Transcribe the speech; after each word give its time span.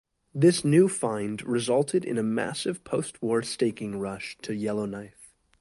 This 0.33 0.65
new 0.65 0.89
find 0.89 1.43
resulted 1.43 2.05
in 2.05 2.17
a 2.17 2.23
massive 2.23 2.83
post-war 2.83 3.43
staking 3.43 3.99
rush 3.99 4.35
to 4.41 4.55
Yellowknife. 4.55 5.35